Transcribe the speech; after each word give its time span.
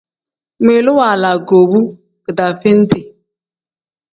Ngmiilu 0.59 0.91
waala 0.99 1.29
igoobu 1.37 1.79
kidaaveeniti. 2.23 2.99